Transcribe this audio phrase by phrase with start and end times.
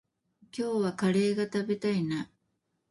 [0.51, 2.31] 今日はカレーが食べたいな。